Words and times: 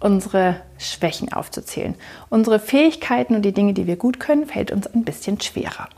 unsere 0.00 0.56
Schwächen 0.78 1.32
aufzuzählen. 1.32 1.94
Unsere 2.30 2.58
Fähigkeiten 2.58 3.34
und 3.34 3.42
die 3.42 3.52
Dinge, 3.52 3.74
die 3.74 3.86
wir 3.86 3.96
gut 3.96 4.18
können, 4.18 4.46
fällt 4.46 4.72
uns 4.72 4.86
ein 4.86 5.04
bisschen 5.04 5.40
schwerer. 5.40 5.88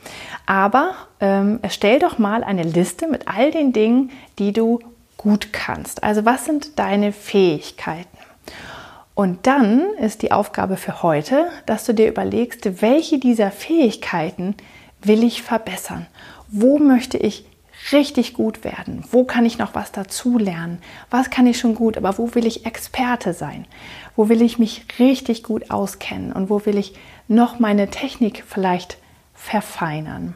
Aber 0.45 0.95
ähm, 1.20 1.60
erstell 1.62 2.01
doch 2.01 2.19
mal 2.19 2.45
eine 2.45 2.65
Liste 2.65 3.07
mit 3.07 3.29
all 3.29 3.52
den 3.52 3.73
Dingen, 3.73 4.10
die 4.38 4.52
du 4.52 4.80
gut 5.16 5.52
kannst. 5.52 6.02
Also 6.02 6.24
was 6.24 6.45
sind 6.45 6.79
deine 6.79 7.12
Fähigkeiten? 7.12 8.19
Und 9.15 9.46
dann 9.46 9.83
ist 10.01 10.23
die 10.23 10.32
Aufgabe 10.32 10.77
für 10.77 11.02
heute, 11.02 11.46
dass 11.66 11.84
du 11.84 11.95
dir 11.95 12.09
überlegst, 12.09 12.82
welche 12.82 13.19
dieser 13.19 13.51
Fähigkeiten 13.51 14.57
will 15.02 15.23
ich 15.23 15.43
verbessern? 15.43 16.07
Wo 16.48 16.79
möchte 16.79 17.19
ich 17.19 17.45
richtig 17.91 18.35
gut 18.35 18.65
werden? 18.65 19.05
Wo 19.11 19.25
kann 19.25 19.45
ich 19.45 19.59
noch 19.59 19.75
was 19.75 19.91
dazu 19.93 20.39
lernen? 20.39 20.79
Was 21.11 21.31
kann 21.31 21.47
ich 21.47 21.59
schon 21.59 21.75
gut, 21.75 21.97
aber 21.97 22.19
wo 22.19 22.35
will 22.35 22.47
ich 22.47 22.65
Experte 22.67 23.33
sein? 23.33 23.66
Wo 24.15 24.29
will 24.29 24.43
ich 24.43 24.59
mich 24.59 24.85
richtig 24.99 25.43
gut 25.43 25.71
auskennen 25.71 26.33
und 26.33 26.51
wo 26.51 26.65
will 26.65 26.79
ich 26.79 26.95
noch 27.29 27.59
meine 27.59 27.89
Technik 27.89 28.45
vielleicht 28.47 28.99
verfeinern? 29.35 30.35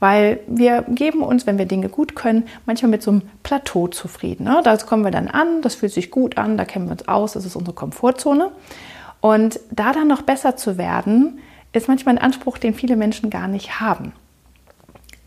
Weil 0.00 0.40
wir 0.48 0.82
geben 0.88 1.22
uns, 1.22 1.46
wenn 1.46 1.58
wir 1.58 1.66
Dinge 1.66 1.88
gut 1.88 2.16
können, 2.16 2.48
manchmal 2.66 2.90
mit 2.90 3.02
so 3.02 3.12
einem 3.12 3.22
Plateau 3.42 3.86
zufrieden. 3.86 4.44
Ne? 4.44 4.60
Da 4.64 4.76
kommen 4.78 5.04
wir 5.04 5.10
dann 5.10 5.28
an, 5.28 5.62
das 5.62 5.76
fühlt 5.76 5.92
sich 5.92 6.10
gut 6.10 6.36
an, 6.36 6.56
da 6.56 6.64
kennen 6.64 6.86
wir 6.86 6.92
uns 6.92 7.06
aus, 7.06 7.32
das 7.34 7.44
ist 7.44 7.54
unsere 7.54 7.74
Komfortzone. 7.74 8.50
Und 9.20 9.60
da 9.70 9.92
dann 9.92 10.08
noch 10.08 10.22
besser 10.22 10.56
zu 10.56 10.78
werden, 10.78 11.38
ist 11.72 11.88
manchmal 11.88 12.16
ein 12.16 12.22
Anspruch, 12.22 12.58
den 12.58 12.74
viele 12.74 12.96
Menschen 12.96 13.30
gar 13.30 13.48
nicht 13.48 13.80
haben. 13.80 14.12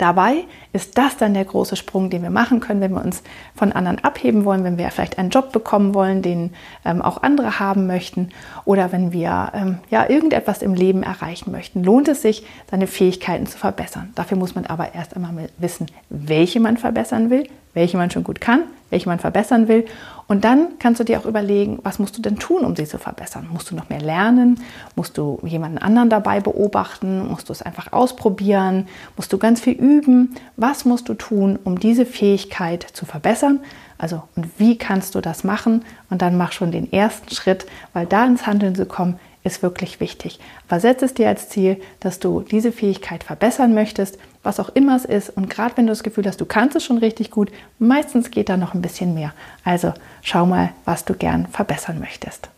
Dabei 0.01 0.45
ist 0.73 0.97
das 0.97 1.17
dann 1.17 1.35
der 1.35 1.45
große 1.45 1.75
Sprung, 1.75 2.09
den 2.09 2.23
wir 2.23 2.31
machen 2.31 2.59
können, 2.59 2.81
wenn 2.81 2.93
wir 2.93 3.05
uns 3.05 3.21
von 3.53 3.71
anderen 3.71 4.03
abheben 4.03 4.45
wollen, 4.45 4.63
wenn 4.63 4.79
wir 4.79 4.89
vielleicht 4.89 5.19
einen 5.19 5.29
Job 5.29 5.51
bekommen 5.51 5.93
wollen, 5.93 6.23
den 6.23 6.53
ähm, 6.83 7.03
auch 7.03 7.21
andere 7.21 7.59
haben 7.59 7.85
möchten 7.85 8.29
oder 8.65 8.91
wenn 8.91 9.13
wir 9.13 9.51
ähm, 9.53 9.77
ja 9.91 10.09
irgendetwas 10.09 10.63
im 10.63 10.73
Leben 10.73 11.03
erreichen 11.03 11.51
möchten. 11.51 11.83
Lohnt 11.83 12.07
es 12.07 12.23
sich, 12.23 12.43
seine 12.71 12.87
Fähigkeiten 12.87 13.45
zu 13.45 13.59
verbessern. 13.59 14.11
Dafür 14.15 14.37
muss 14.37 14.55
man 14.55 14.65
aber 14.65 14.95
erst 14.95 15.15
einmal 15.15 15.49
wissen, 15.59 15.85
welche 16.09 16.59
man 16.59 16.77
verbessern 16.77 17.29
will, 17.29 17.47
welche 17.73 17.97
man 17.97 18.11
schon 18.11 18.23
gut 18.23 18.41
kann, 18.41 18.63
welche 18.89 19.07
man 19.07 19.19
verbessern 19.19 19.67
will. 19.67 19.85
Und 20.27 20.45
dann 20.45 20.79
kannst 20.79 20.99
du 20.99 21.03
dir 21.03 21.19
auch 21.19 21.25
überlegen, 21.25 21.79
was 21.83 21.99
musst 21.99 22.17
du 22.17 22.21
denn 22.21 22.39
tun, 22.39 22.63
um 22.63 22.75
sie 22.75 22.85
zu 22.85 22.97
verbessern? 22.97 23.49
Musst 23.51 23.69
du 23.69 23.75
noch 23.75 23.89
mehr 23.89 24.01
lernen? 24.01 24.61
Musst 24.95 25.17
du 25.17 25.39
jemanden 25.43 25.77
anderen 25.77 26.09
dabei 26.09 26.39
beobachten? 26.39 27.27
Musst 27.27 27.49
du 27.49 27.53
es 27.53 27.61
einfach 27.61 27.91
ausprobieren? 27.91 28.87
Musst 29.17 29.33
du 29.33 29.37
ganz 29.37 29.59
viel 29.59 29.73
üben? 29.73 30.35
Was 30.55 30.85
musst 30.85 31.09
du 31.09 31.15
tun, 31.15 31.59
um 31.63 31.79
diese 31.79 32.05
Fähigkeit 32.05 32.83
zu 32.83 33.05
verbessern? 33.05 33.59
Also, 33.97 34.23
und 34.35 34.47
wie 34.57 34.77
kannst 34.77 35.15
du 35.15 35.21
das 35.21 35.43
machen? 35.43 35.83
Und 36.09 36.21
dann 36.21 36.37
mach 36.37 36.53
schon 36.53 36.71
den 36.71 36.91
ersten 36.91 37.35
Schritt, 37.35 37.65
weil 37.93 38.05
da 38.05 38.25
ins 38.25 38.47
Handeln 38.47 38.73
zu 38.73 38.85
kommen, 38.85 39.19
ist 39.43 39.63
wirklich 39.63 39.99
wichtig. 39.99 40.39
Aber 40.67 40.79
setz 40.79 41.01
es 41.01 41.13
dir 41.13 41.27
als 41.27 41.49
Ziel, 41.49 41.81
dass 41.99 42.19
du 42.19 42.41
diese 42.41 42.71
Fähigkeit 42.71 43.23
verbessern 43.23 43.73
möchtest, 43.73 44.17
was 44.43 44.59
auch 44.59 44.69
immer 44.69 44.95
es 44.95 45.05
ist. 45.05 45.29
Und 45.29 45.49
gerade 45.49 45.77
wenn 45.77 45.87
du 45.87 45.91
das 45.91 46.03
Gefühl 46.03 46.25
hast, 46.27 46.41
du 46.41 46.45
kannst 46.45 46.75
es 46.75 46.83
schon 46.83 46.97
richtig 46.97 47.31
gut, 47.31 47.51
meistens 47.79 48.31
geht 48.31 48.49
da 48.49 48.57
noch 48.57 48.73
ein 48.73 48.81
bisschen 48.81 49.13
mehr. 49.13 49.33
Also 49.63 49.93
schau 50.21 50.45
mal, 50.45 50.69
was 50.85 51.05
du 51.05 51.13
gern 51.13 51.47
verbessern 51.47 51.99
möchtest. 51.99 52.49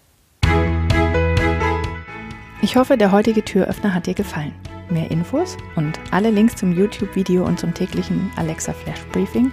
Ich 2.62 2.78
hoffe, 2.78 2.98
der 2.98 3.12
heutige 3.12 3.44
Türöffner 3.44 3.94
hat 3.94 4.08
dir 4.08 4.14
gefallen. 4.14 4.54
Mehr 4.90 5.12
Infos 5.12 5.58
und 5.76 6.00
alle 6.12 6.30
Links 6.30 6.56
zum 6.56 6.74
YouTube-Video 6.74 7.46
und 7.46 7.60
zum 7.60 7.74
täglichen 7.74 8.32
Alexa 8.36 8.74
Flash 8.74 9.02
Briefing 9.12 9.52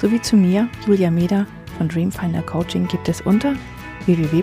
sowie 0.00 0.20
zu 0.20 0.36
mir, 0.36 0.68
Julia 0.86 1.10
Meder 1.10 1.46
von 1.78 1.88
Dreamfinder 1.88 2.42
Coaching, 2.42 2.86
gibt 2.88 3.08
es 3.08 3.20
unter 3.20 3.54
www 4.06 4.42